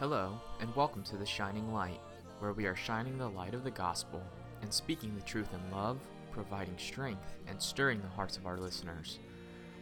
[0.00, 2.00] Hello, and welcome to The Shining Light,
[2.40, 4.20] where we are shining the light of the gospel
[4.60, 6.00] and speaking the truth in love,
[6.32, 9.20] providing strength, and stirring the hearts of our listeners.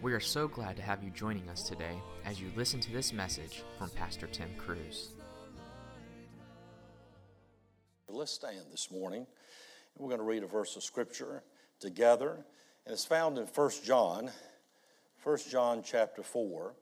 [0.02, 1.96] We are so glad to have you joining us today
[2.26, 5.12] as you listen to this message from Pastor Tim Cruse.
[8.06, 9.26] Let's stand this morning.
[9.96, 11.42] We're going to read a verse of scripture
[11.80, 12.44] together,
[12.84, 14.30] and it's found in 1 John,
[15.24, 16.74] 1 John chapter 4.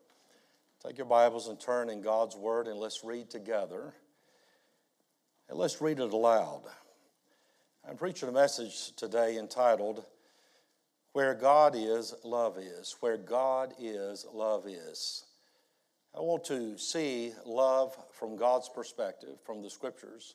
[0.86, 3.92] Take your Bibles and turn in God's Word and let's read together.
[5.50, 6.62] And let's read it aloud.
[7.86, 10.06] I'm preaching a message today entitled,
[11.12, 12.96] Where God is, Love is.
[13.00, 15.26] Where God is, Love is.
[16.16, 20.34] I want to see love from God's perspective, from the Scriptures,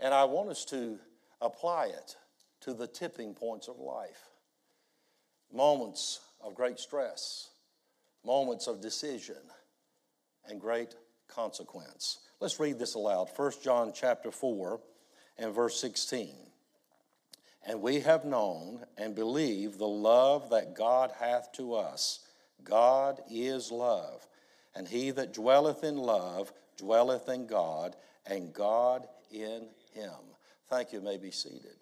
[0.00, 0.98] and I want us to
[1.42, 2.16] apply it
[2.62, 4.30] to the tipping points of life
[5.52, 7.50] moments of great stress
[8.24, 9.36] moments of decision
[10.48, 10.94] and great
[11.28, 12.18] consequence.
[12.40, 13.28] Let's read this aloud.
[13.34, 14.80] 1 John chapter 4
[15.38, 16.34] and verse 16.
[17.66, 22.20] And we have known and believe the love that God hath to us.
[22.64, 24.26] God is love,
[24.74, 30.10] and he that dwelleth in love dwelleth in God, and God in him.
[30.68, 30.98] Thank you.
[30.98, 31.76] you may be seated.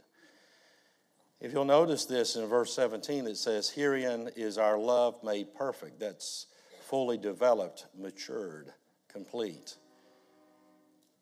[1.41, 5.99] If you'll notice this in verse 17, it says, Herein is our love made perfect.
[5.99, 6.47] That's
[6.83, 8.75] fully developed, matured,
[9.11, 9.77] complete.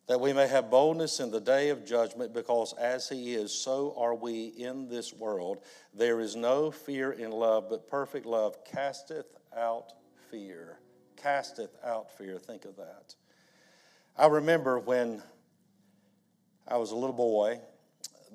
[0.09, 3.95] That we may have boldness in the day of judgment, because as He is, so
[3.97, 5.59] are we in this world.
[5.95, 9.93] There is no fear in love, but perfect love casteth out
[10.33, 10.81] fear.
[11.17, 12.39] Casteth out fear.
[12.39, 13.15] Think of that.
[14.17, 15.23] I remember when
[16.67, 17.61] I was a little boy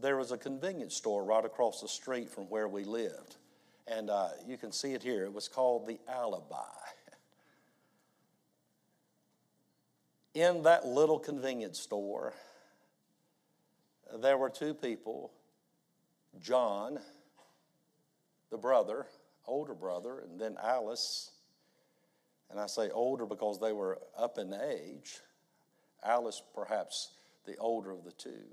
[0.02, 3.38] there was a convenience store right across the street from where we lived.
[3.88, 5.26] And uh, you can see it here.
[5.26, 6.58] It was called the Alibi.
[10.34, 12.34] In that little convenience store,
[14.22, 15.32] there were two people
[16.42, 16.98] John,
[18.50, 19.06] the brother,
[19.46, 21.32] older brother, and then Alice.
[22.50, 25.20] And I say older because they were up in age.
[26.04, 27.12] Alice, perhaps
[27.46, 28.44] the older of the two.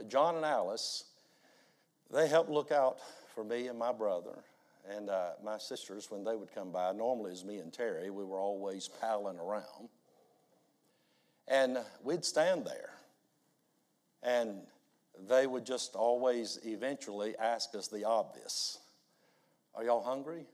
[0.00, 1.04] But John and Alice,
[2.10, 2.96] they helped look out
[3.34, 4.32] for me and my brother
[4.88, 6.90] and uh, my sisters when they would come by.
[6.92, 8.08] Normally, it was me and Terry.
[8.08, 9.90] We were always palling around.
[11.48, 12.94] And we'd stand there.
[14.22, 14.62] And
[15.28, 18.78] they would just always eventually ask us the obvious
[19.74, 20.46] Are y'all hungry?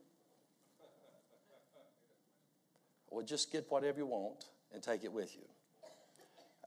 [3.10, 5.46] Well, just get whatever you want and take it with you.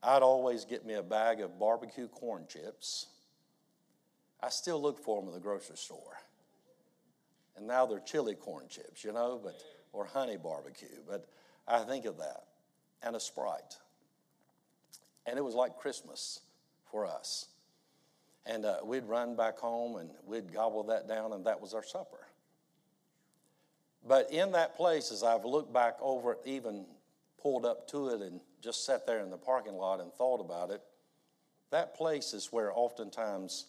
[0.02, 3.08] I'd always get me a bag of barbecue corn chips.
[4.42, 6.18] I still look for them at the grocery store.
[7.58, 9.62] And now they're chili corn chips, you know, but
[9.92, 10.88] or honey barbecue.
[11.08, 11.28] But
[11.68, 12.44] I think of that.
[13.04, 13.78] And a Sprite.
[15.26, 16.42] And it was like Christmas
[16.90, 17.48] for us.
[18.46, 21.84] And uh, we'd run back home and we'd gobble that down, and that was our
[21.84, 22.28] supper.
[24.08, 26.86] But in that place, as I've looked back over it, even
[27.42, 30.72] pulled up to it and just sat there in the parking lot and thought about
[30.72, 30.82] it,
[31.72, 33.66] that place is where oftentimes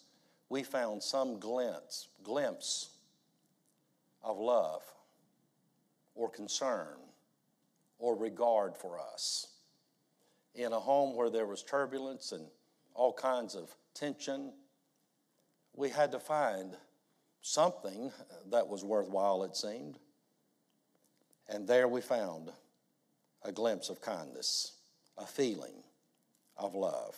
[0.49, 2.91] we found some glimpse, glimpse
[4.23, 4.83] of love
[6.15, 6.97] or concern
[7.99, 9.47] or regard for us.
[10.55, 12.47] In a home where there was turbulence and
[12.95, 14.53] all kinds of tension,
[15.75, 16.77] we had to find
[17.43, 18.11] something
[18.51, 19.99] that was worthwhile, it seemed.
[21.49, 22.51] And there we found
[23.43, 24.73] a glimpse of kindness,
[25.21, 25.83] a feeling
[26.57, 27.17] of love.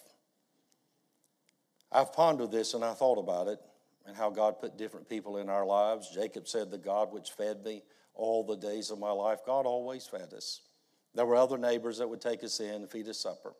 [1.90, 3.58] I've pondered this and I thought about it
[4.06, 6.10] and how God put different people in our lives.
[6.12, 7.82] Jacob said, The God which fed me
[8.14, 10.62] all the days of my life, God always fed us.
[11.14, 13.52] There were other neighbors that would take us in and feed us supper.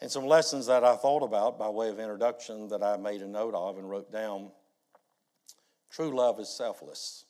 [0.00, 3.26] And some lessons that I thought about by way of introduction that I made a
[3.26, 4.50] note of and wrote down.
[5.90, 7.24] True love is selfless.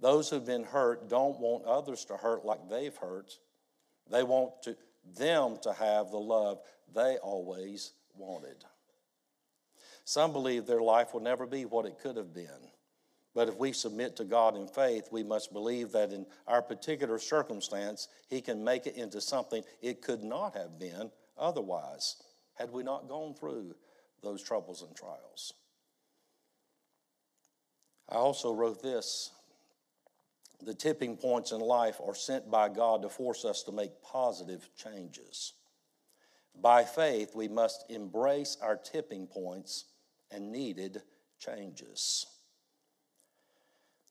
[0.00, 3.38] Those who've been hurt don't want others to hurt like they've hurt.
[4.10, 4.76] They want to,
[5.16, 6.58] them to have the love
[6.94, 8.64] they always wanted.
[10.04, 12.70] Some believe their life will never be what it could have been.
[13.34, 17.18] But if we submit to God in faith, we must believe that in our particular
[17.18, 22.16] circumstance, He can make it into something it could not have been otherwise,
[22.54, 23.74] had we not gone through
[24.22, 25.52] those troubles and trials.
[28.08, 29.32] I also wrote this
[30.62, 34.68] the tipping points in life are sent by God to force us to make positive
[34.76, 35.52] changes.
[36.60, 39.84] By faith, we must embrace our tipping points
[40.30, 41.02] and needed
[41.38, 42.26] changes.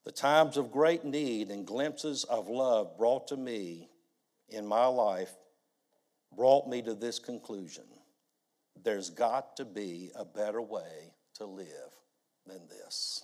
[0.05, 3.89] The times of great need and glimpses of love brought to me
[4.49, 5.33] in my life
[6.35, 7.85] brought me to this conclusion
[8.83, 11.67] there's got to be a better way to live
[12.45, 13.23] than this.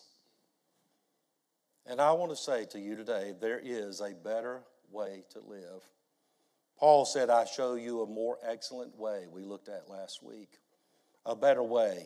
[1.91, 4.61] And I want to say to you today, there is a better
[4.93, 5.83] way to live.
[6.79, 10.59] Paul said, I show you a more excellent way, we looked at last week.
[11.25, 12.05] A better way.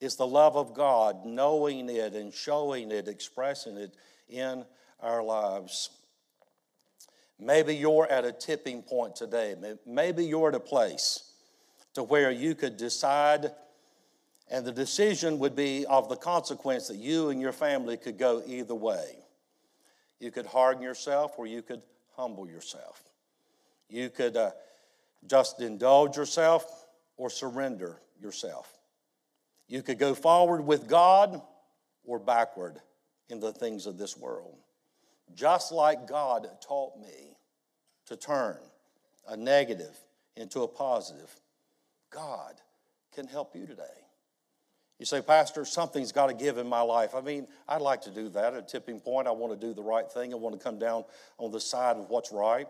[0.00, 3.94] It's the love of God, knowing it and showing it, expressing it
[4.28, 4.64] in
[4.98, 5.90] our lives.
[7.38, 9.54] Maybe you're at a tipping point today.
[9.86, 11.22] Maybe you're at a place
[11.94, 13.52] to where you could decide,
[14.50, 18.42] and the decision would be of the consequence that you and your family could go
[18.46, 19.16] either way.
[20.20, 21.82] You could harden yourself or you could
[22.16, 23.02] humble yourself.
[23.88, 24.50] You could uh,
[25.26, 26.86] just indulge yourself
[27.16, 28.70] or surrender yourself.
[29.66, 31.40] You could go forward with God
[32.04, 32.80] or backward
[33.28, 34.56] in the things of this world.
[35.34, 37.36] Just like God taught me
[38.06, 38.58] to turn
[39.26, 39.98] a negative
[40.36, 41.34] into a positive,
[42.10, 42.54] God
[43.14, 44.03] can help you today.
[44.98, 47.14] You say, Pastor, something's got to give in my life.
[47.14, 49.26] I mean, I'd like to do that at a tipping point.
[49.26, 50.32] I want to do the right thing.
[50.32, 51.04] I want to come down
[51.38, 52.68] on the side of what's right.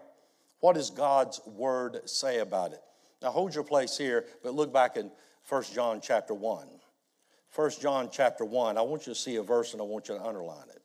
[0.61, 2.81] What does God's word say about it?
[3.21, 5.11] Now hold your place here, but look back in
[5.49, 6.67] 1 John chapter 1.
[7.55, 8.79] 1 John chapter 1.
[8.79, 10.81] I want you to see a verse and I want you to underline it.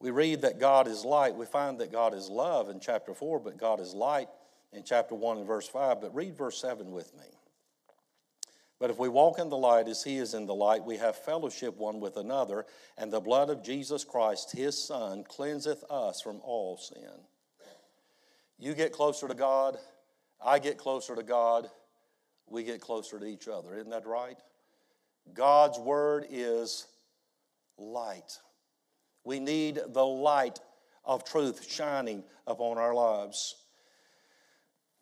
[0.00, 1.34] We read that God is light.
[1.34, 4.28] We find that God is love in chapter 4, but God is light
[4.76, 6.00] in chapter 1 and verse 5.
[6.00, 7.26] But read verse 7 with me.
[8.80, 11.16] But if we walk in the light as he is in the light, we have
[11.16, 12.66] fellowship one with another,
[12.98, 17.20] and the blood of Jesus Christ, his Son, cleanseth us from all sin.
[18.58, 19.78] You get closer to God,
[20.44, 21.70] I get closer to God,
[22.46, 23.74] we get closer to each other.
[23.74, 24.38] Isn't that right?
[25.32, 26.86] God's word is
[27.78, 28.38] light.
[29.24, 30.58] We need the light
[31.04, 33.56] of truth shining upon our lives.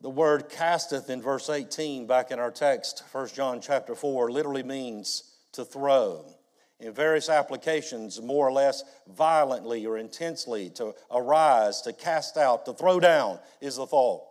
[0.03, 4.61] The word casteth in verse 18 back in our text, 1 John chapter 4, literally
[4.61, 5.23] means
[5.53, 6.25] to throw.
[6.81, 12.73] In various applications, more or less violently or intensely, to arise, to cast out, to
[12.73, 14.23] throw down is the thought.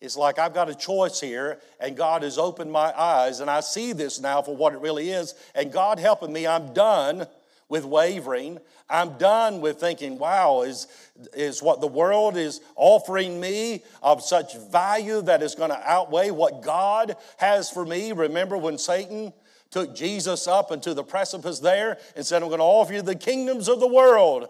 [0.00, 3.60] It's like I've got a choice here, and God has opened my eyes, and I
[3.60, 5.34] see this now for what it really is.
[5.54, 7.26] And God helping me, I'm done
[7.70, 8.58] with wavering.
[8.90, 10.88] I'm done with thinking, wow, is,
[11.32, 16.32] is what the world is offering me of such value that is going to outweigh
[16.32, 18.12] what God has for me?
[18.12, 19.32] Remember when Satan
[19.70, 23.14] took Jesus up into the precipice there and said, I'm going to offer you the
[23.14, 24.48] kingdoms of the world.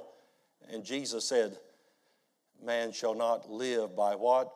[0.72, 1.56] And Jesus said,
[2.64, 4.50] Man shall not live by what?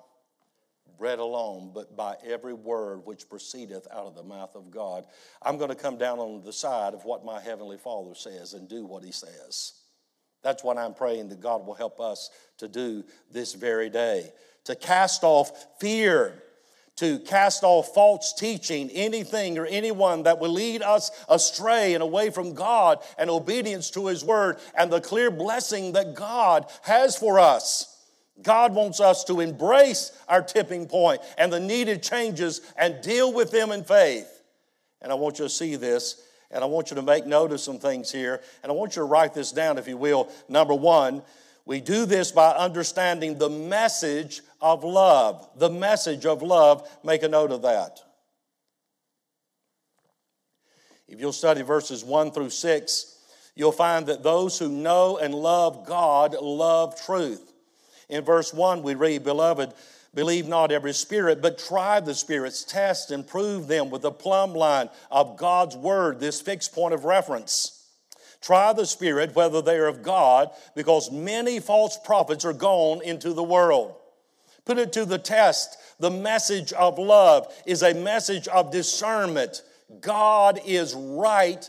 [0.98, 5.04] Bread alone, but by every word which proceedeth out of the mouth of God.
[5.42, 8.68] I'm going to come down on the side of what my Heavenly Father says and
[8.68, 9.72] do what He says.
[10.42, 14.32] That's what I'm praying that God will help us to do this very day.
[14.64, 16.42] To cast off fear,
[16.96, 22.30] to cast off false teaching, anything or anyone that will lead us astray and away
[22.30, 27.40] from God and obedience to His Word and the clear blessing that God has for
[27.40, 27.93] us.
[28.42, 33.50] God wants us to embrace our tipping point and the needed changes and deal with
[33.50, 34.42] them in faith.
[35.00, 37.60] And I want you to see this, and I want you to make note of
[37.60, 40.30] some things here, and I want you to write this down, if you will.
[40.48, 41.22] Number one,
[41.66, 45.48] we do this by understanding the message of love.
[45.56, 48.00] The message of love, make a note of that.
[51.06, 53.18] If you'll study verses 1 through 6,
[53.54, 57.53] you'll find that those who know and love God love truth.
[58.08, 59.72] In verse 1, we read, Beloved,
[60.14, 64.54] believe not every spirit, but try the spirits, test and prove them with the plumb
[64.54, 67.84] line of God's word, this fixed point of reference.
[68.40, 73.32] Try the spirit whether they are of God, because many false prophets are gone into
[73.32, 73.94] the world.
[74.64, 75.78] Put it to the test.
[75.98, 79.62] The message of love is a message of discernment.
[80.00, 81.68] God is right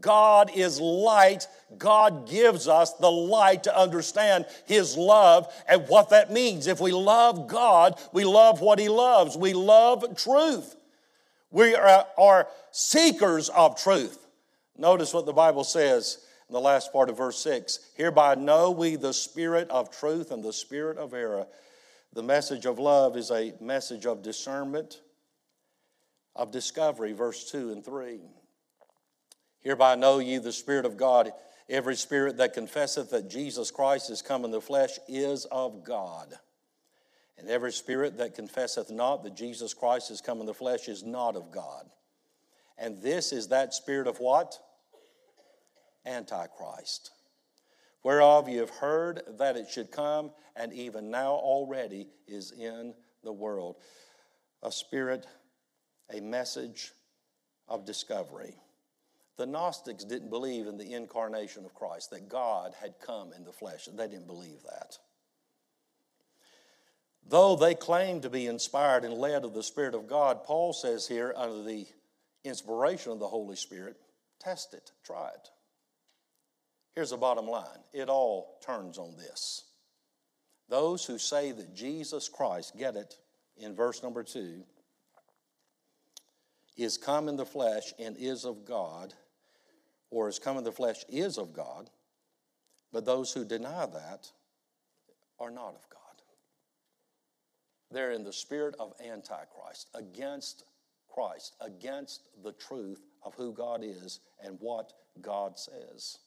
[0.00, 1.46] God is light.
[1.78, 6.66] God gives us the light to understand His love and what that means.
[6.66, 9.36] If we love God, we love what He loves.
[9.36, 10.76] We love truth.
[11.50, 14.26] We are, are seekers of truth.
[14.76, 18.96] Notice what the Bible says in the last part of verse 6 Hereby know we
[18.96, 21.46] the spirit of truth and the spirit of error.
[22.12, 25.00] The message of love is a message of discernment,
[26.34, 28.20] of discovery, verse 2 and 3.
[29.66, 31.32] Hereby know ye the Spirit of God.
[31.68, 36.32] Every spirit that confesseth that Jesus Christ is come in the flesh is of God.
[37.36, 41.02] And every spirit that confesseth not that Jesus Christ is come in the flesh is
[41.02, 41.84] not of God.
[42.78, 44.56] And this is that spirit of what?
[46.06, 47.10] Antichrist,
[48.04, 52.94] whereof you have heard that it should come, and even now already is in
[53.24, 53.74] the world.
[54.62, 55.26] A spirit,
[56.14, 56.92] a message
[57.66, 58.54] of discovery.
[59.36, 63.52] The Gnostics didn't believe in the incarnation of Christ, that God had come in the
[63.52, 63.86] flesh.
[63.92, 64.98] They didn't believe that.
[67.28, 71.06] Though they claimed to be inspired and led of the Spirit of God, Paul says
[71.06, 71.86] here, under the
[72.44, 73.96] inspiration of the Holy Spirit,
[74.38, 75.50] test it, try it.
[76.94, 79.64] Here's the bottom line it all turns on this.
[80.68, 83.14] Those who say that Jesus Christ, get it
[83.56, 84.64] in verse number two,
[86.76, 89.14] is come in the flesh and is of God,
[90.10, 91.90] or is come in the flesh is of God,
[92.92, 94.30] but those who deny that
[95.38, 96.00] are not of God.
[97.90, 100.64] They're in the spirit of Antichrist, against
[101.08, 106.18] Christ, against the truth of who God is and what God says.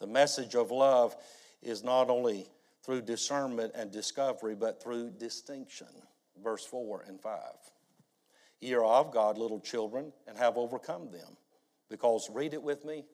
[0.00, 1.16] The message of love
[1.62, 2.46] is not only
[2.84, 5.88] through discernment and discovery, but through distinction.
[6.42, 7.40] Verse 4 and 5.
[8.60, 11.36] Ye are of God, little children, and have overcome them.
[11.88, 13.04] Because, read it with me,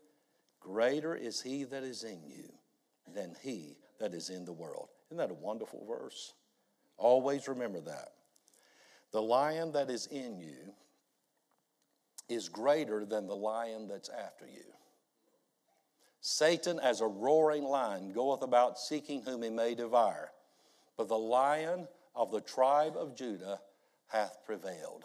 [0.61, 2.52] greater is he that is in you
[3.14, 4.88] than he that is in the world.
[5.09, 6.35] Isn't that a wonderful verse?
[6.97, 8.12] Always remember that.
[9.12, 10.75] The lion that is in you
[12.28, 14.64] is greater than the lion that's after you.
[16.21, 20.33] Satan, as a roaring lion, goeth about seeking whom he may devour.
[20.97, 23.61] But the lion of the tribe of Judah
[24.09, 25.04] hath prevailed.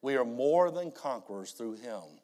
[0.00, 2.20] We are more than conquerors through him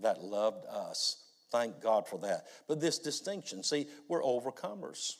[0.00, 1.24] that loved us.
[1.50, 2.46] Thank God for that.
[2.66, 5.16] But this distinction, see, we're overcomers.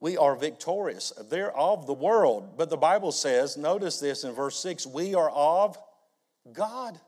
[0.00, 1.12] We are victorious.
[1.30, 2.56] They're of the world.
[2.56, 5.76] But the Bible says, notice this in verse 6 we are of
[6.52, 6.98] God.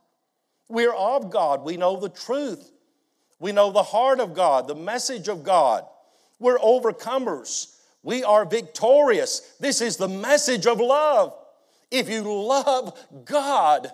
[0.69, 1.65] We are of God.
[1.65, 2.71] We know the truth.
[3.39, 5.85] We know the heart of God, the message of God.
[6.39, 7.75] We're overcomers.
[8.03, 9.41] We are victorious.
[9.61, 11.35] This is the message of love.
[11.91, 13.91] If you love God,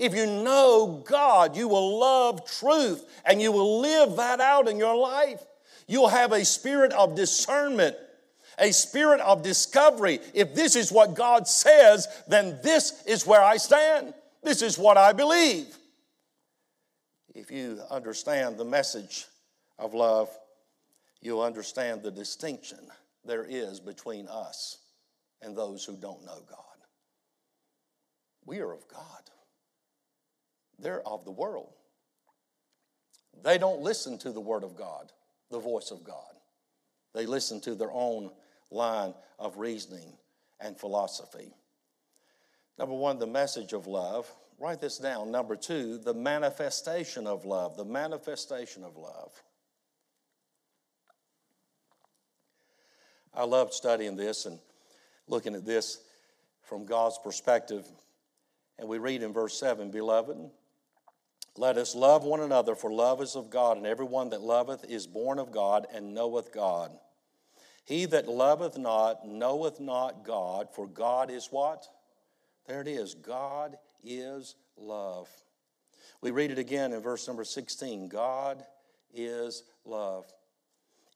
[0.00, 4.76] if you know God, you will love truth and you will live that out in
[4.76, 5.40] your life.
[5.86, 7.96] You'll have a spirit of discernment,
[8.58, 10.18] a spirit of discovery.
[10.34, 14.14] If this is what God says, then this is where I stand.
[14.42, 15.76] This is what I believe
[17.34, 19.26] if you understand the message
[19.78, 20.28] of love,
[21.20, 22.78] you'll understand the distinction
[23.24, 24.78] there is between us
[25.42, 26.58] and those who don't know God.
[28.44, 29.29] We are of God,
[30.82, 31.72] they're of the world.
[33.42, 35.12] They don't listen to the Word of God,
[35.50, 36.34] the voice of God.
[37.14, 38.30] They listen to their own
[38.70, 40.12] line of reasoning
[40.60, 41.52] and philosophy.
[42.78, 45.30] Number one, the message of love Write this down.
[45.30, 47.78] Number two, the manifestation of love.
[47.78, 49.32] The manifestation of love.
[53.32, 54.58] I loved studying this and
[55.26, 56.02] looking at this
[56.62, 57.86] from God's perspective.
[58.78, 60.36] And we read in verse 7 Beloved,
[61.56, 65.06] let us love one another, for love is of God, and everyone that loveth is
[65.06, 66.92] born of God and knoweth God.
[67.84, 71.88] He that loveth not knoweth not God, for God is what?
[72.66, 73.14] There it is.
[73.14, 75.28] God is love.
[76.20, 78.64] We read it again in verse number 16 God
[79.12, 80.26] is love.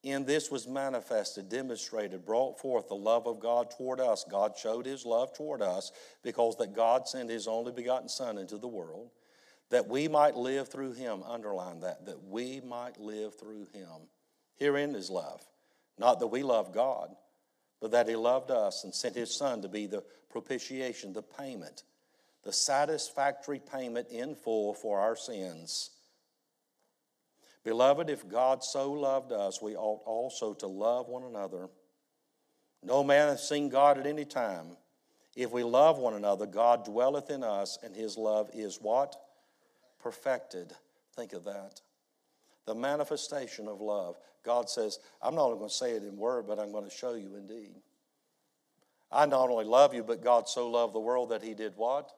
[0.02, 4.24] In this was manifested, demonstrated, brought forth the love of God toward us.
[4.30, 8.58] God showed his love toward us because that God sent his only begotten Son into
[8.58, 9.10] the world
[9.74, 11.24] that we might live through him.
[11.28, 14.08] Underline that, that we might live through him.
[14.56, 15.42] Herein is love.
[15.98, 17.14] Not that we love God,
[17.80, 21.82] but that he loved us and sent his Son to be the propitiation, the payment
[22.44, 25.90] the satisfactory payment in full for our sins.
[27.64, 31.70] Beloved, if God so loved us, we ought also to love one another.
[32.82, 34.76] No man hath seen God at any time.
[35.34, 39.16] If we love one another, God dwelleth in us, and his love is what?
[40.04, 40.70] Perfected.
[41.16, 41.80] Think of that.
[42.66, 44.16] The manifestation of love.
[44.44, 46.94] God says, I'm not only going to say it in word, but I'm going to
[46.94, 47.74] show you indeed.
[49.10, 52.10] I not only love you, but God so loved the world that he did what?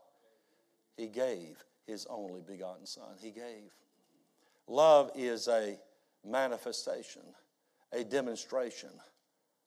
[0.97, 3.14] He gave his only begotten Son.
[3.23, 3.71] He gave.
[4.66, 5.78] Love is a
[6.25, 7.23] manifestation,
[7.93, 8.90] a demonstration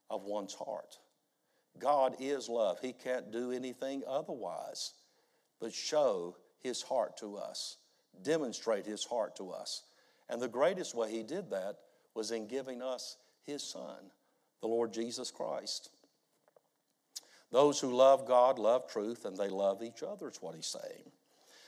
[0.10, 0.98] of one's heart.
[1.78, 2.80] God is love.
[2.82, 4.92] He can't do anything otherwise
[5.62, 7.78] but show his heart to us,
[8.24, 9.84] demonstrate his heart to us.
[10.30, 11.78] And the greatest way he did that
[12.14, 14.12] was in giving us his Son,
[14.62, 15.90] the Lord Jesus Christ.
[17.52, 21.12] Those who love God love truth and they love each other, is what he's saying.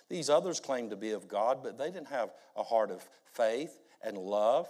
[0.09, 3.01] These others claimed to be of God, but they didn't have a heart of
[3.33, 4.67] faith and love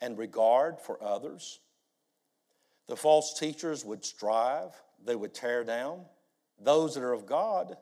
[0.00, 1.60] and regard for others.
[2.88, 4.70] The false teachers would strive,
[5.04, 6.04] they would tear down.
[6.60, 7.76] Those that are of God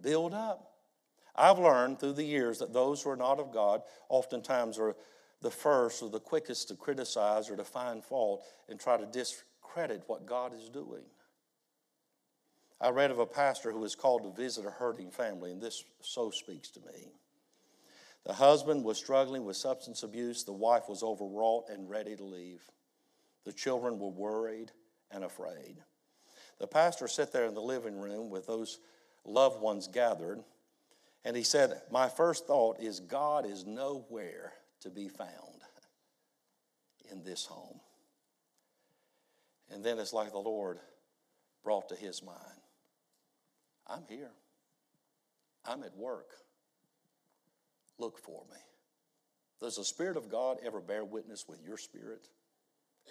[0.00, 0.69] build up.
[1.36, 4.96] I've learned through the years that those who are not of God oftentimes are
[5.40, 10.02] the first or the quickest to criticize or to find fault and try to discredit
[10.06, 11.04] what God is doing.
[12.80, 15.84] I read of a pastor who was called to visit a hurting family, and this
[16.00, 17.12] so speaks to me.
[18.24, 22.62] The husband was struggling with substance abuse, the wife was overwrought and ready to leave.
[23.44, 24.72] The children were worried
[25.10, 25.76] and afraid.
[26.58, 28.78] The pastor sat there in the living room with those
[29.24, 30.42] loved ones gathered,
[31.24, 35.30] and he said, My first thought is God is nowhere to be found
[37.10, 37.80] in this home.
[39.70, 40.78] And then it's like the Lord
[41.62, 42.38] brought to his mind
[43.86, 44.30] I'm here,
[45.64, 46.30] I'm at work.
[47.98, 48.56] Look for me.
[49.60, 52.28] Does the Spirit of God ever bear witness with your spirit?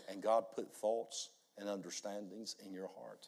[0.09, 3.27] And God put thoughts and understandings in your heart?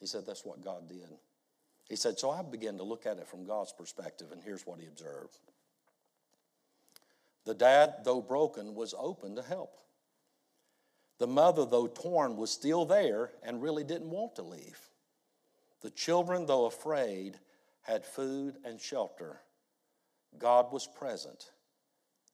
[0.00, 1.18] He said that's what God did.
[1.88, 4.80] He said, So I began to look at it from God's perspective, and here's what
[4.80, 5.38] he observed.
[7.44, 9.78] The dad, though broken, was open to help.
[11.18, 14.78] The mother, though torn, was still there and really didn't want to leave.
[15.80, 17.38] The children, though afraid,
[17.82, 19.40] had food and shelter.
[20.38, 21.52] God was present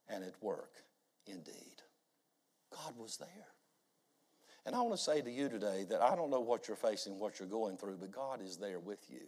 [0.08, 0.72] and at work
[1.26, 1.82] indeed.
[2.70, 3.51] God was there.
[4.64, 7.18] And I want to say to you today that I don't know what you're facing,
[7.18, 9.26] what you're going through, but God is there with you.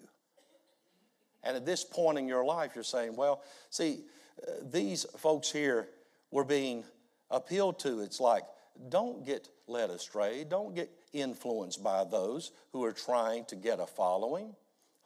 [1.42, 4.04] And at this point in your life, you're saying, well, see,
[4.46, 5.88] uh, these folks here
[6.30, 6.84] were being
[7.30, 8.00] appealed to.
[8.00, 8.44] It's like,
[8.88, 13.86] don't get led astray, don't get influenced by those who are trying to get a
[13.86, 14.54] following.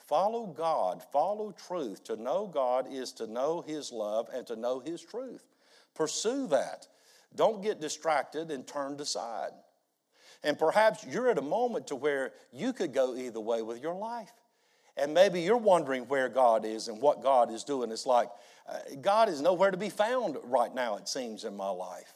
[0.06, 2.04] Follow God, follow truth.
[2.04, 5.44] To know God is to know His love and to know His truth.
[5.94, 6.86] Pursue that.
[7.34, 9.50] Don't get distracted and turned aside.
[10.42, 13.94] And perhaps you're at a moment to where you could go either way with your
[13.94, 14.32] life.
[14.96, 17.90] And maybe you're wondering where God is and what God is doing.
[17.90, 18.28] It's like,
[18.68, 22.12] uh, God is nowhere to be found right now, it seems, in my life.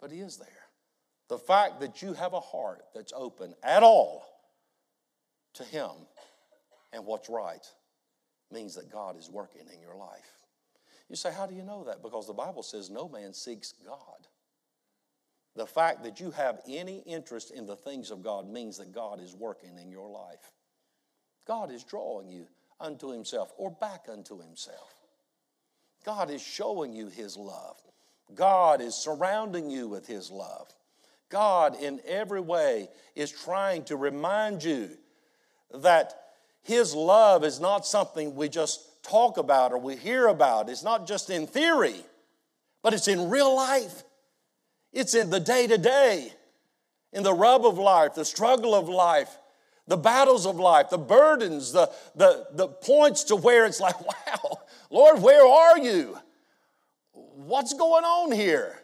[0.00, 0.48] But He is there.
[1.28, 4.26] The fact that you have a heart that's open at all
[5.54, 5.90] to Him
[6.92, 7.66] and what's right
[8.52, 10.30] means that God is working in your life.
[11.08, 12.02] You say, How do you know that?
[12.02, 14.28] Because the Bible says no man seeks God.
[15.56, 19.20] The fact that you have any interest in the things of God means that God
[19.20, 20.52] is working in your life.
[21.46, 22.46] God is drawing you
[22.80, 24.94] unto Himself or back unto Himself.
[26.04, 27.76] God is showing you His love.
[28.34, 30.72] God is surrounding you with His love.
[31.30, 34.90] God, in every way, is trying to remind you
[35.72, 36.14] that
[36.62, 40.68] His love is not something we just talk about or we hear about.
[40.68, 42.04] It's not just in theory,
[42.82, 44.02] but it's in real life.
[44.94, 46.32] It's in the day to day,
[47.12, 49.36] in the rub of life, the struggle of life,
[49.88, 54.58] the battles of life, the burdens, the, the, the points to where it's like, wow,
[54.90, 56.16] Lord, where are you?
[57.12, 58.80] What's going on here?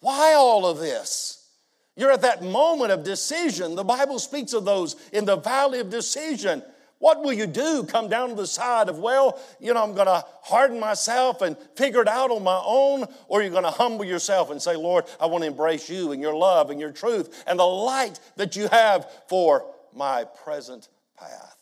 [0.00, 1.48] Why all of this?
[1.96, 3.76] You're at that moment of decision.
[3.76, 6.62] The Bible speaks of those in the valley of decision.
[6.98, 7.84] What will you do?
[7.84, 11.56] Come down to the side of, well, you know, I'm going to harden myself and
[11.74, 13.06] figure it out on my own?
[13.28, 16.22] Or you're going to humble yourself and say, Lord, I want to embrace you and
[16.22, 21.56] your love and your truth and the light that you have for my present path.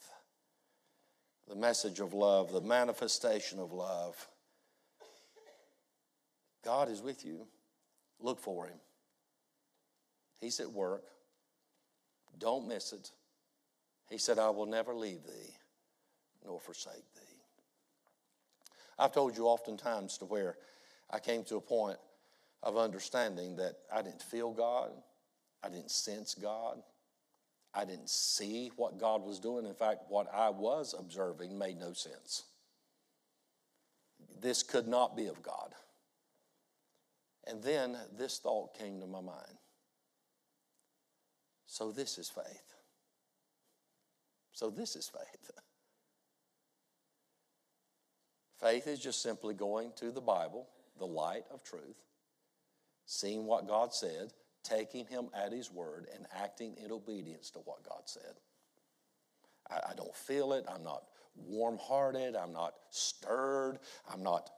[1.48, 4.28] The message of love, the manifestation of love.
[6.64, 7.46] God is with you.
[8.20, 8.78] Look for him.
[10.40, 11.02] He's at work.
[12.38, 13.10] Don't miss it.
[14.10, 15.54] He said, I will never leave thee
[16.44, 17.20] nor forsake thee.
[18.98, 20.56] I've told you oftentimes to where
[21.10, 21.98] I came to a point
[22.62, 24.90] of understanding that I didn't feel God,
[25.62, 26.82] I didn't sense God,
[27.74, 29.66] I didn't see what God was doing.
[29.66, 32.44] In fact, what I was observing made no sense.
[34.40, 35.74] This could not be of God.
[37.46, 39.58] And then this thought came to my mind.
[41.66, 42.63] So, this is faith.
[44.54, 45.50] So, this is faith.
[48.60, 52.06] Faith is just simply going to the Bible, the light of truth,
[53.04, 57.82] seeing what God said, taking Him at His word, and acting in obedience to what
[57.82, 58.38] God said.
[59.68, 60.64] I, I don't feel it.
[60.72, 61.02] I'm not
[61.34, 62.36] warm hearted.
[62.36, 63.80] I'm not stirred.
[64.10, 64.50] I'm not,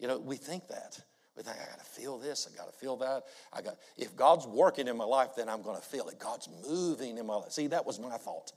[0.00, 1.00] you know, we think that.
[1.36, 3.24] We think, I got to feel this, I got to feel that.
[3.52, 6.18] I got, if God's working in my life, then I'm going to feel it.
[6.18, 7.52] God's moving in my life.
[7.52, 8.52] See, that was my thought.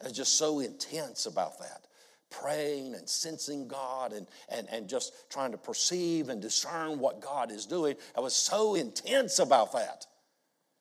[0.00, 1.86] I was just so intense about that.
[2.28, 7.50] praying and sensing God and, and, and just trying to perceive and discern what God
[7.50, 7.96] is doing.
[8.16, 10.06] I was so intense about that.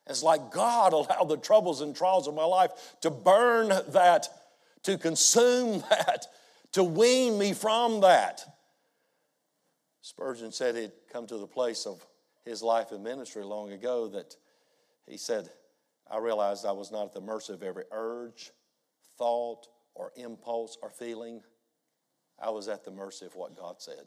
[0.08, 4.28] It's like God allowed the troubles and trials of my life to burn that,
[4.84, 6.28] to consume that,
[6.74, 8.42] to wean me from that.
[10.02, 12.06] Spurgeon said he'd come to the place of
[12.44, 14.36] his life and ministry long ago that
[15.08, 15.50] he said,
[16.10, 18.52] I realized I was not at the mercy of every urge,
[19.18, 21.42] thought, or impulse or feeling.
[22.40, 24.06] I was at the mercy of what God said.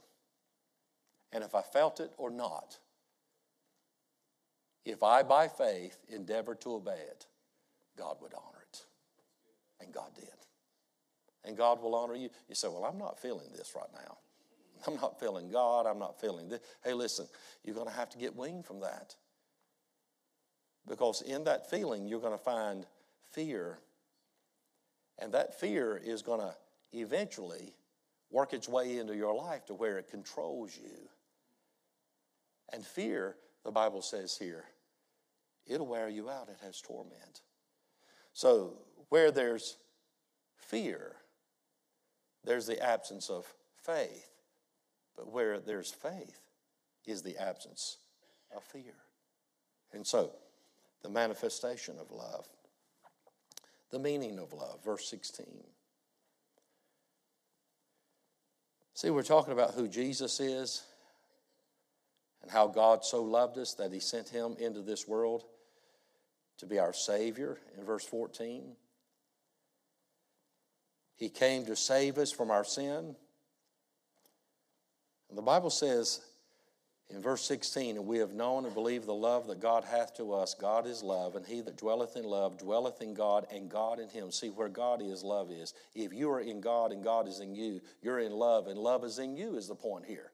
[1.32, 2.78] And if I felt it or not,
[4.84, 7.26] if I by faith endeavored to obey it,
[7.96, 8.84] God would honor it.
[9.80, 10.28] And God did.
[11.44, 12.30] And God will honor you.
[12.48, 14.18] You say, Well, I'm not feeling this right now.
[14.86, 15.86] I'm not feeling God.
[15.86, 16.60] I'm not feeling this.
[16.84, 17.26] Hey, listen,
[17.64, 19.14] you're going to have to get weaned from that.
[20.86, 22.86] Because in that feeling, you're going to find
[23.30, 23.78] fear.
[25.18, 26.54] And that fear is going to
[26.92, 27.74] eventually
[28.30, 31.08] work its way into your life to where it controls you.
[32.72, 34.64] And fear, the Bible says here,
[35.66, 37.40] it'll wear you out, it has torment.
[38.32, 38.74] So,
[39.08, 39.78] where there's
[40.56, 41.16] fear,
[42.44, 43.46] there's the absence of
[43.82, 44.28] faith.
[45.16, 46.40] But where there's faith
[47.04, 47.98] is the absence
[48.54, 48.94] of fear.
[49.92, 50.30] And so,
[51.02, 52.46] the manifestation of love,
[53.90, 55.46] the meaning of love, verse 16.
[58.94, 60.82] See, we're talking about who Jesus is
[62.42, 65.44] and how God so loved us that he sent him into this world
[66.58, 68.74] to be our Savior in verse 14.
[71.14, 73.14] He came to save us from our sin.
[75.28, 76.20] And the Bible says
[77.10, 80.34] in verse 16, And we have known and believed the love that God hath to
[80.34, 80.54] us.
[80.54, 84.08] God is love, and he that dwelleth in love dwelleth in God, and God in
[84.08, 84.30] him.
[84.30, 85.72] See, where God is, love is.
[85.94, 89.04] If you are in God and God is in you, you're in love, and love
[89.04, 90.32] is in you, is the point here.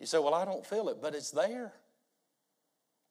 [0.00, 1.72] You say, Well, I don't feel it, but it's there.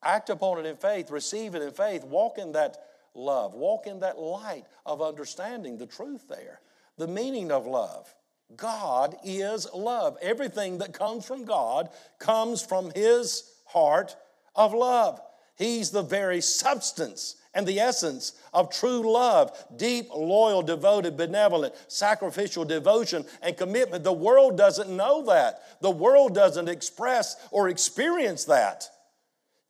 [0.04, 2.76] Act upon it in faith, receive it in faith, walk in that
[3.14, 6.60] love, walk in that light of understanding the truth there,
[6.98, 8.12] the meaning of love.
[8.56, 10.16] God is love.
[10.20, 11.88] Everything that comes from God
[12.18, 14.16] comes from His heart
[14.54, 15.20] of love.
[15.56, 22.64] He's the very substance and the essence of true love deep, loyal, devoted, benevolent, sacrificial
[22.64, 24.04] devotion and commitment.
[24.04, 25.62] The world doesn't know that.
[25.80, 28.88] The world doesn't express or experience that.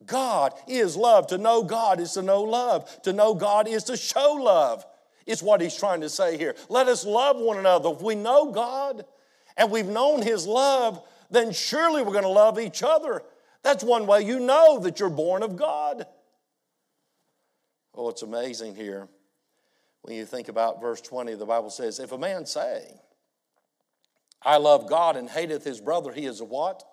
[0.05, 1.27] God is love.
[1.27, 3.01] To know God is to know love.
[3.03, 4.85] To know God is to show love
[5.25, 6.55] is what he's trying to say here.
[6.69, 7.89] Let us love one another.
[7.91, 9.05] If we know God
[9.57, 13.23] and we've known his love, then surely we're going to love each other.
[13.63, 16.05] That's one way you know that you're born of God.
[17.95, 19.07] Oh, it's amazing here.
[20.01, 22.99] When you think about verse 20, the Bible says, If a man say,
[24.41, 26.83] I love God and hateth his brother, he is a what?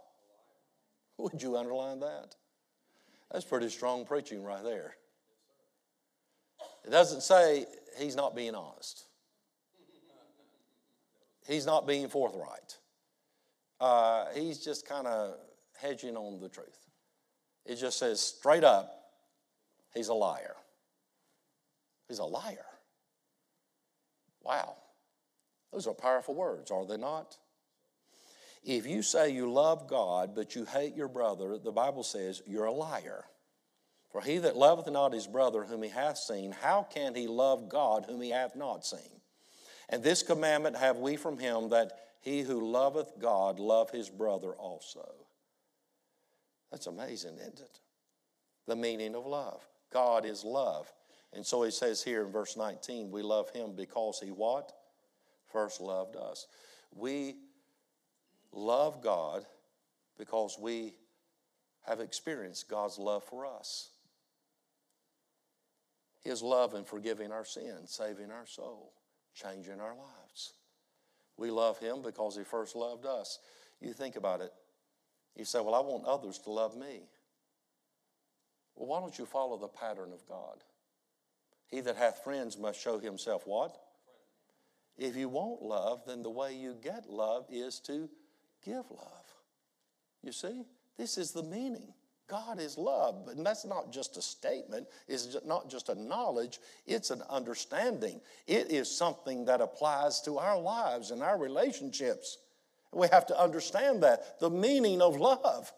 [1.18, 2.36] Would you underline that?
[3.30, 4.94] That's pretty strong preaching right there.
[6.84, 7.66] It doesn't say
[7.98, 9.04] he's not being honest.
[11.46, 12.76] He's not being forthright.
[13.80, 15.34] Uh, he's just kind of
[15.80, 16.86] hedging on the truth.
[17.64, 18.92] It just says straight up,
[19.94, 20.54] he's a liar.
[22.08, 22.66] He's a liar.
[24.42, 24.76] Wow.
[25.72, 27.36] Those are powerful words, are they not?
[28.64, 32.66] If you say you love God, but you hate your brother, the Bible says you're
[32.66, 33.24] a liar.
[34.10, 37.68] For he that loveth not his brother whom he hath seen, how can he love
[37.68, 39.20] God whom he hath not seen?
[39.88, 44.50] And this commandment have we from him that he who loveth God love his brother
[44.52, 45.12] also.
[46.70, 47.78] That's amazing, isn't it?
[48.66, 49.64] The meaning of love.
[49.92, 50.92] God is love.
[51.32, 54.72] And so he says here in verse 19, we love him because he what?
[55.52, 56.46] First loved us.
[56.94, 57.36] We
[58.52, 59.44] love God
[60.18, 60.94] because we
[61.82, 63.90] have experienced God's love for us.
[66.20, 68.92] His love in forgiving our sins, saving our soul,
[69.34, 70.54] changing our lives.
[71.36, 73.38] We love Him because He first loved us.
[73.80, 74.52] You think about it.
[75.36, 77.02] You say, Well, I want others to love me.
[78.76, 80.62] Well, why don't you follow the pattern of God?
[81.68, 83.76] He that hath friends must show himself what?
[84.98, 88.10] If you want love, then the way you get love is to
[88.64, 89.34] give love.
[90.22, 90.64] You see?
[90.98, 91.94] This is the meaning.
[92.30, 93.28] God is love.
[93.28, 98.20] And that's not just a statement, it's not just a knowledge, it's an understanding.
[98.46, 102.38] It is something that applies to our lives and our relationships.
[102.92, 105.72] We have to understand that the meaning of love.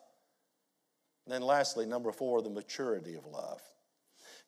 [1.24, 3.62] And then, lastly, number four, the maturity of love.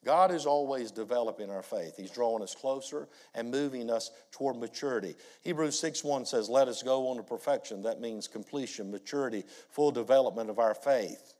[0.05, 1.95] God is always developing our faith.
[1.97, 5.15] He's drawing us closer and moving us toward maturity.
[5.43, 7.83] Hebrews 6 1 says, Let us go on to perfection.
[7.83, 11.35] That means completion, maturity, full development of our faith.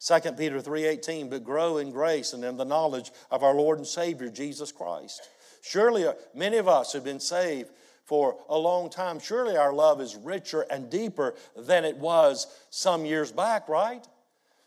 [0.00, 3.86] 2 Peter 3:18 but grow in grace and in the knowledge of our Lord and
[3.86, 5.28] Savior Jesus Christ.
[5.60, 7.70] Surely uh, many of us have been saved
[8.04, 9.18] for a long time.
[9.18, 14.06] Surely our love is richer and deeper than it was some years back, right?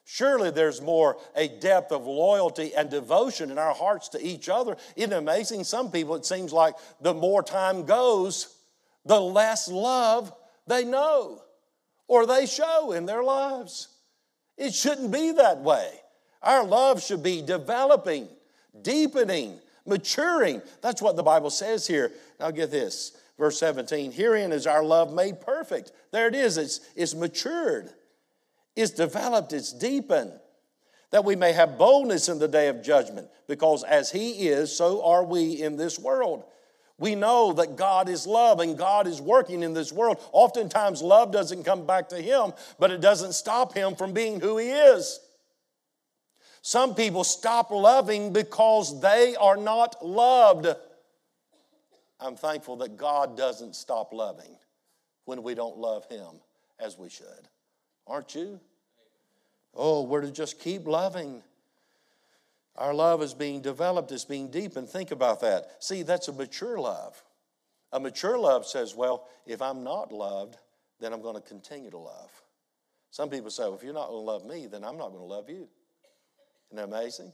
[0.03, 4.75] Surely there's more a depth of loyalty and devotion in our hearts to each other.
[4.95, 5.63] Isn't it amazing?
[5.63, 8.53] Some people, it seems like the more time goes,
[9.05, 10.33] the less love
[10.67, 11.41] they know
[12.07, 13.87] or they show in their lives.
[14.61, 15.89] It shouldn't be that way.
[16.43, 18.27] Our love should be developing,
[18.83, 20.61] deepening, maturing.
[20.81, 22.11] That's what the Bible says here.
[22.39, 23.17] Now get this.
[23.39, 25.91] Verse 17, herein is our love made perfect.
[26.11, 27.89] There it is, it's, it's matured,
[28.75, 30.33] it's developed, it's deepened,
[31.09, 35.03] that we may have boldness in the day of judgment, because as He is, so
[35.03, 36.43] are we in this world.
[37.01, 40.21] We know that God is love and God is working in this world.
[40.33, 44.59] Oftentimes, love doesn't come back to Him, but it doesn't stop Him from being who
[44.59, 45.19] He is.
[46.61, 50.67] Some people stop loving because they are not loved.
[52.19, 54.55] I'm thankful that God doesn't stop loving
[55.25, 56.39] when we don't love Him
[56.79, 57.47] as we should.
[58.05, 58.59] Aren't you?
[59.73, 61.41] Oh, we're to just keep loving.
[62.77, 64.89] Our love is being developed, it's being deepened.
[64.89, 65.83] Think about that.
[65.83, 67.21] See, that's a mature love.
[67.91, 70.55] A mature love says, well, if I'm not loved,
[70.99, 72.31] then I'm going to continue to love.
[73.09, 75.19] Some people say, well, if you're not going to love me, then I'm not going
[75.19, 75.67] to love you.
[76.71, 77.33] Isn't that amazing?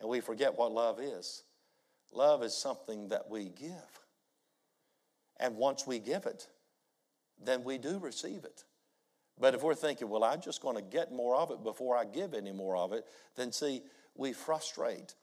[0.00, 1.44] And we forget what love is.
[2.12, 4.00] Love is something that we give.
[5.40, 6.48] And once we give it,
[7.42, 8.64] then we do receive it.
[9.38, 12.04] But if we're thinking, well, I'm just going to get more of it before I
[12.04, 13.04] give any more of it,
[13.36, 13.82] then see,
[14.18, 15.14] we frustrate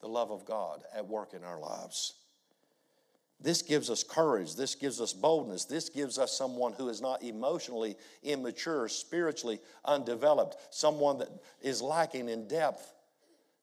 [0.00, 2.14] the love of God at work in our lives.
[3.40, 4.56] This gives us courage.
[4.56, 5.64] This gives us boldness.
[5.64, 11.28] This gives us someone who is not emotionally immature, spiritually undeveloped, someone that
[11.62, 12.94] is lacking in depth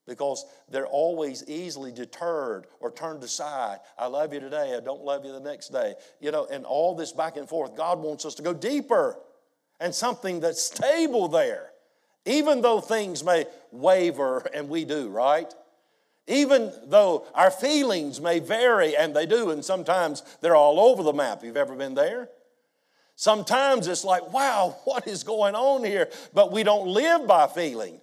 [0.06, 3.78] because they're always easily deterred or turned aside.
[3.98, 5.94] I love you today, I don't love you the next day.
[6.20, 7.76] You know, and all this back and forth.
[7.76, 9.18] God wants us to go deeper
[9.78, 11.72] and something that's stable there
[12.26, 13.46] even though things may
[13.80, 15.52] waver, and we do, right?
[16.26, 21.12] Even though our feelings may vary, and they do, and sometimes they're all over the
[21.12, 21.44] map.
[21.44, 22.28] You've ever been there?
[23.14, 26.10] Sometimes it's like, wow, what is going on here?
[26.34, 28.00] But we don't live by feeling.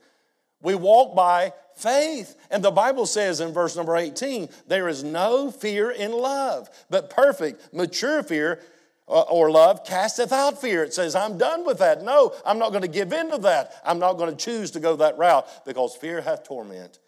[0.61, 2.35] We walk by faith.
[2.49, 7.09] And the Bible says in verse number 18, there is no fear in love, but
[7.09, 8.61] perfect, mature fear
[9.05, 10.83] Uh, or love casteth out fear.
[10.83, 12.03] It says, I'm done with that.
[12.03, 13.73] No, I'm not going to give in to that.
[13.85, 16.99] I'm not going to choose to go that route because fear hath torment.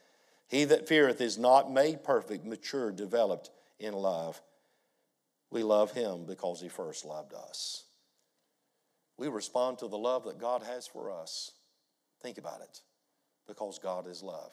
[0.48, 4.42] He that feareth is not made perfect, mature, developed in love.
[5.52, 7.86] We love him because he first loved us.
[9.18, 11.52] We respond to the love that God has for us.
[12.22, 12.82] Think about it
[13.48, 14.52] because God is love.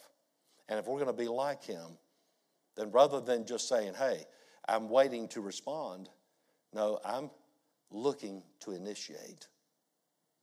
[0.68, 1.98] And if we're going to be like him,
[2.76, 4.24] then rather than just saying, hey,
[4.68, 6.08] I'm waiting to respond,
[6.74, 7.30] no, I'm
[7.90, 9.46] looking to initiate,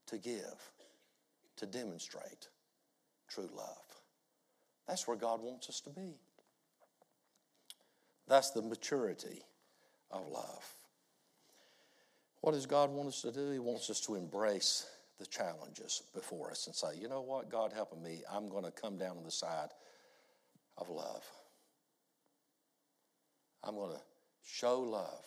[0.06, 0.72] to give,
[1.56, 2.48] to demonstrate
[3.28, 3.76] true love.
[4.86, 6.18] That's where God wants us to be.
[8.28, 9.42] That's the maturity
[10.10, 10.74] of love.
[12.40, 13.50] What does God want us to do?
[13.50, 14.86] He wants us to embrace
[15.18, 18.70] the challenges before us and say, you know what, God helping me, I'm going to
[18.70, 19.68] come down on the side
[20.78, 21.24] of love.
[23.62, 24.00] I'm going to
[24.44, 25.24] show love.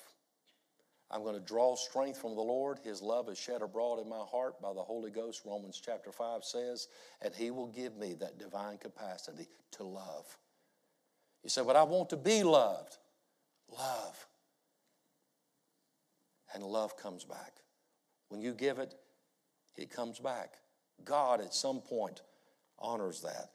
[1.14, 2.80] I'm going to draw strength from the Lord.
[2.84, 6.44] His love is shed abroad in my heart by the Holy Ghost, Romans chapter 5
[6.44, 6.88] says,
[7.22, 10.26] and He will give me that divine capacity to love.
[11.44, 12.98] You say, but I want to be loved.
[13.78, 14.26] Love.
[16.56, 17.54] And love comes back.
[18.30, 18.96] When you give it,
[19.78, 20.54] it comes back.
[21.06, 22.24] God at some point
[22.80, 23.52] honors that.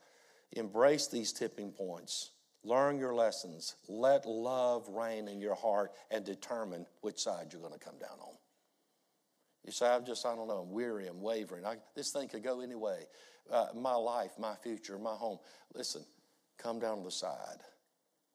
[0.53, 2.31] Embrace these tipping points.
[2.63, 3.75] Learn your lessons.
[3.87, 8.19] Let love reign in your heart and determine which side you're going to come down
[8.19, 8.35] on.
[9.65, 11.65] You say, I'm just, I don't know, I'm weary, I'm wavering.
[11.65, 13.05] I, this thing could go anyway.
[13.51, 15.39] Uh, my life, my future, my home.
[15.73, 16.03] Listen,
[16.57, 17.61] come down to the side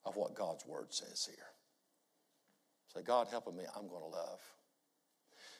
[0.04, 1.46] of what God's word says here.
[2.94, 4.40] Say, God helping me, I'm going to love.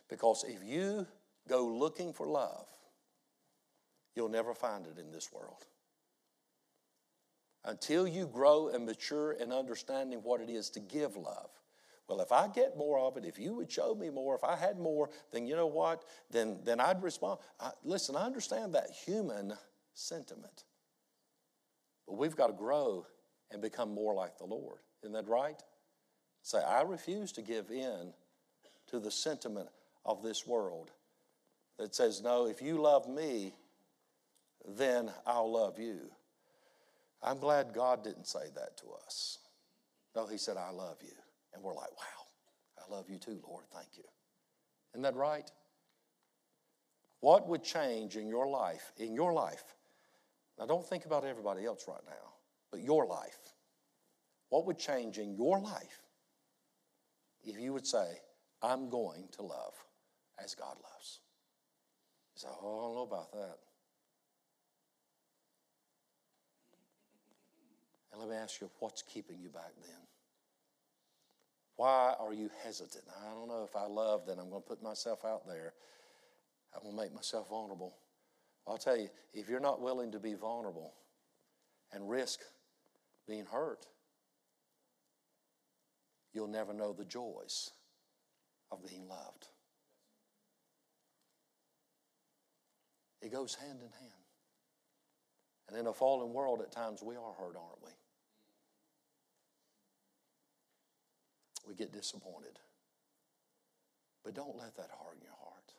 [0.09, 1.07] Because if you
[1.48, 2.66] go looking for love,
[4.14, 5.66] you'll never find it in this world
[7.64, 11.50] until you grow and mature in understanding what it is to give love.
[12.09, 14.57] Well, if I get more of it, if you would show me more, if I
[14.57, 16.05] had more, then you know what?
[16.31, 17.40] Then, then I'd respond.
[17.59, 19.55] I, listen, I understand that human
[19.94, 20.64] sentiment.
[22.07, 23.07] But we've got to grow
[23.50, 24.81] and become more like the Lord.
[25.03, 25.62] Isn't that right?
[26.42, 28.12] Say, I refuse to give in
[28.88, 29.68] to the sentiment
[30.05, 30.90] of this world
[31.79, 33.55] that says, no, if you love me,
[34.77, 36.11] then I'll love you.
[37.24, 39.38] I'm glad God didn't say that to us.
[40.14, 41.16] No, He said, I love you.
[41.54, 42.26] And we're like, wow,
[42.78, 43.64] I love you too, Lord.
[43.72, 44.04] Thank you.
[44.92, 45.50] Isn't that right?
[47.20, 49.64] What would change in your life, in your life?
[50.58, 52.34] Now, don't think about everybody else right now,
[52.70, 53.38] but your life.
[54.50, 56.02] What would change in your life
[57.42, 58.06] if you would say,
[58.62, 59.72] I'm going to love
[60.42, 61.20] as God loves?
[62.34, 63.56] You say, oh, I don't know about that.
[68.14, 69.96] And let me ask you, what's keeping you back then?
[71.74, 73.03] Why are you hesitant?
[73.20, 75.72] I don't know if I love, then I'm going to put myself out there.
[76.72, 77.96] I'm going to make myself vulnerable.
[78.68, 80.94] I'll tell you, if you're not willing to be vulnerable
[81.92, 82.38] and risk
[83.27, 83.85] being hurt,
[86.33, 87.70] you'll never know the joys
[88.70, 89.48] of being loved.
[93.20, 94.12] It goes hand in hand.
[95.68, 97.90] And in a fallen world, at times we are hurt, aren't we?
[101.66, 102.59] We get disappointed.
[104.24, 105.72] But don't let that harden your heart.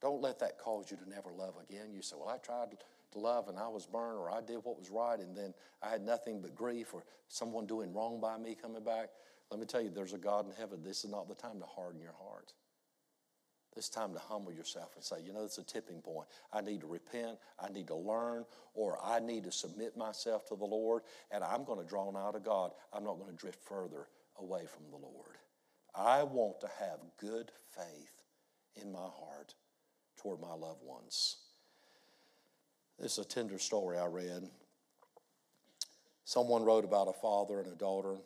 [0.00, 1.92] Don't let that cause you to never love again.
[1.92, 2.76] You say, Well, I tried
[3.12, 5.90] to love and I was burned, or I did what was right, and then I
[5.90, 9.10] had nothing but grief, or someone doing wrong by me coming back.
[9.50, 10.82] Let me tell you, there's a God in heaven.
[10.82, 12.52] This is not the time to harden your heart.
[13.74, 16.28] This time to humble yourself and say, you know, it's a tipping point.
[16.52, 20.56] I need to repent, I need to learn, or I need to submit myself to
[20.56, 22.72] the Lord, and I'm going to draw nigh to God.
[22.92, 25.36] I'm not going to drift further away from the Lord.
[25.94, 28.22] I want to have good faith
[28.76, 29.54] in my heart
[30.16, 31.36] toward my loved ones.
[32.98, 34.48] This is a tender story I read.
[36.24, 38.16] Someone wrote about a father and a daughter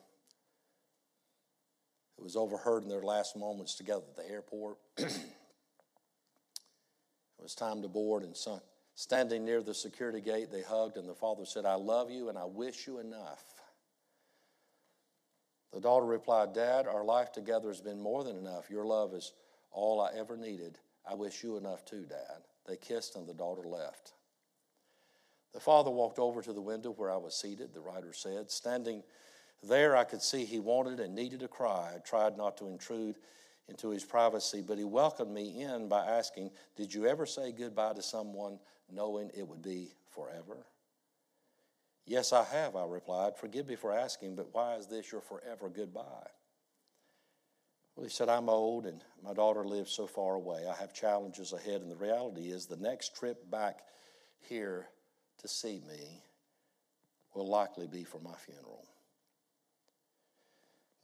[2.16, 4.76] who was overheard in their last moments together at the airport.
[4.96, 5.12] it
[7.40, 8.60] was time to board, and son,
[8.94, 12.38] standing near the security gate, they hugged, and the father said, I love you and
[12.38, 13.55] I wish you enough.
[15.76, 18.70] The daughter replied, Dad, our life together has been more than enough.
[18.70, 19.34] Your love is
[19.70, 20.78] all I ever needed.
[21.06, 22.40] I wish you enough too, Dad.
[22.66, 24.14] They kissed and the daughter left.
[25.52, 28.50] The father walked over to the window where I was seated, the writer said.
[28.50, 29.02] Standing
[29.62, 31.92] there, I could see he wanted and needed to cry.
[31.94, 33.16] I tried not to intrude
[33.68, 37.92] into his privacy, but he welcomed me in by asking, Did you ever say goodbye
[37.92, 38.60] to someone
[38.90, 40.64] knowing it would be forever?
[42.06, 43.36] Yes, I have, I replied.
[43.36, 46.28] Forgive me for asking, but why is this your forever goodbye?
[47.96, 50.66] Well, he said, I'm old and my daughter lives so far away.
[50.68, 53.80] I have challenges ahead, and the reality is the next trip back
[54.48, 54.86] here
[55.38, 56.22] to see me
[57.34, 58.84] will likely be for my funeral.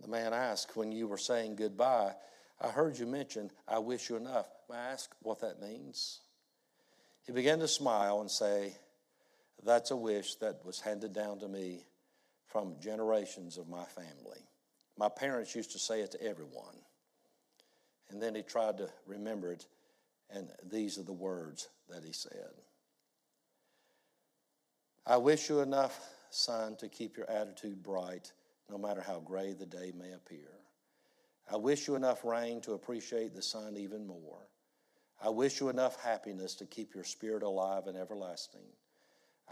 [0.01, 2.15] The man asked, When you were saying goodbye,
[2.61, 4.49] I heard you mention, I wish you enough.
[4.71, 6.21] May I ask what that means?
[7.27, 8.75] He began to smile and say,
[9.65, 11.85] That's a wish that was handed down to me
[12.47, 14.47] from generations of my family.
[14.99, 16.77] My parents used to say it to everyone.
[18.11, 19.67] And then he tried to remember it,
[20.29, 22.51] and these are the words that he said
[25.07, 25.99] I wish you enough,
[26.31, 28.33] sun, to keep your attitude bright,
[28.71, 30.51] no matter how gray the day may appear.
[31.51, 34.47] I wish you enough rain to appreciate the sun even more.
[35.21, 38.67] I wish you enough happiness to keep your spirit alive and everlasting.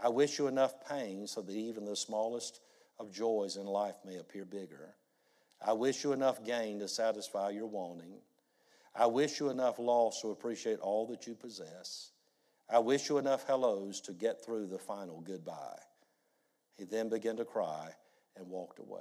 [0.03, 2.59] I wish you enough pain so that even the smallest
[2.99, 4.95] of joys in life may appear bigger.
[5.65, 8.15] I wish you enough gain to satisfy your wanting.
[8.95, 12.11] I wish you enough loss to appreciate all that you possess.
[12.69, 15.79] I wish you enough hellos to get through the final goodbye.
[16.77, 17.89] He then began to cry
[18.35, 18.99] and walked away.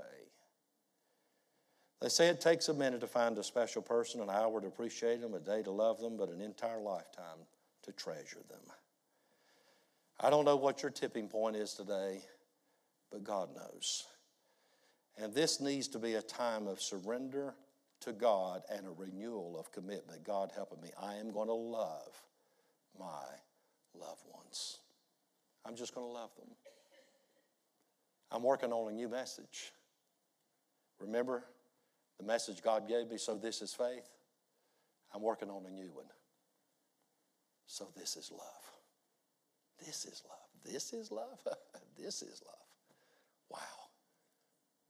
[2.00, 5.20] They say it takes a minute to find a special person, an hour to appreciate
[5.20, 7.38] them, a day to love them, but an entire lifetime
[7.82, 8.60] to treasure them.
[10.22, 12.20] I don't know what your tipping point is today,
[13.10, 14.04] but God knows.
[15.16, 17.54] And this needs to be a time of surrender
[18.00, 20.24] to God and a renewal of commitment.
[20.24, 20.90] God helping me.
[21.00, 22.22] I am going to love
[22.98, 23.24] my
[23.98, 24.78] loved ones.
[25.64, 26.48] I'm just going to love them.
[28.30, 29.72] I'm working on a new message.
[31.00, 31.44] Remember
[32.18, 34.08] the message God gave me, so this is faith?
[35.14, 36.06] I'm working on a new one.
[37.66, 38.79] So this is love.
[39.84, 40.72] This is love.
[40.72, 41.40] This is love.
[41.98, 42.56] this is love.
[43.50, 43.58] Wow.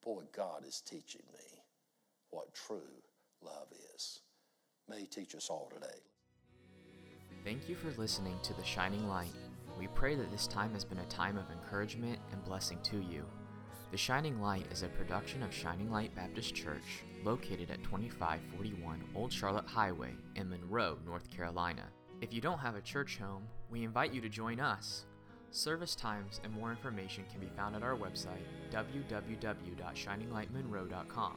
[0.04, 1.62] Boy, God is teaching me
[2.30, 3.02] what true
[3.42, 4.20] love is.
[4.88, 6.00] May He teach us all today.
[7.44, 9.32] Thank you for listening to The Shining Light.
[9.78, 13.24] We pray that this time has been a time of encouragement and blessing to you.
[13.90, 19.32] The Shining Light is a production of Shining Light Baptist Church, located at 2541 Old
[19.32, 21.84] Charlotte Highway in Monroe, North Carolina.
[22.20, 25.06] If you don't have a church home, we invite you to join us.
[25.52, 31.36] Service times and more information can be found at our website, www.shininglightmonroe.com.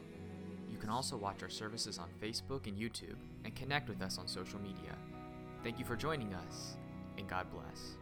[0.69, 3.15] You can also watch our services on Facebook and YouTube
[3.45, 4.97] and connect with us on social media.
[5.63, 6.75] Thank you for joining us,
[7.17, 7.95] and God bless.